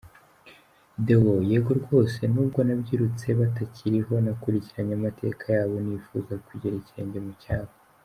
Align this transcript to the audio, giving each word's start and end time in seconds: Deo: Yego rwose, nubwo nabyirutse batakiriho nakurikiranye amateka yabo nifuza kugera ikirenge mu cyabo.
Deo: 1.05 1.33
Yego 1.49 1.71
rwose, 1.81 2.21
nubwo 2.33 2.59
nabyirutse 2.67 3.25
batakiriho 3.39 4.13
nakurikiranye 4.25 4.93
amateka 4.99 5.43
yabo 5.55 5.75
nifuza 5.85 6.33
kugera 6.47 6.75
ikirenge 6.81 7.19
mu 7.27 7.33
cyabo. 7.43 7.73